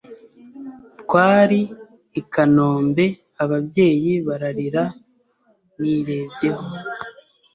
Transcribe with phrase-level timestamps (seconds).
[1.01, 1.61] twari
[2.19, 3.05] ikanombe
[3.43, 4.83] ababyeyi bararira
[5.79, 6.63] nirebyeho